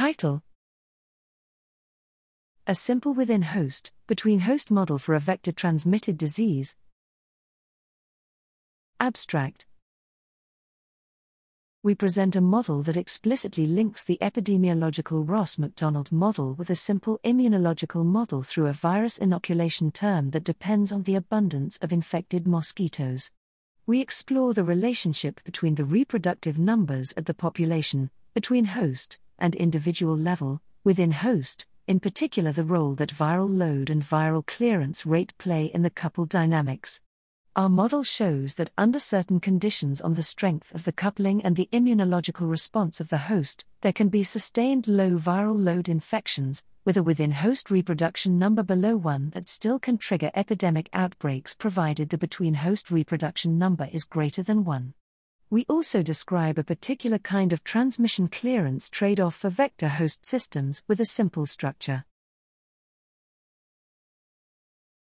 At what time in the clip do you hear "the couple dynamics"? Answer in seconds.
35.82-37.00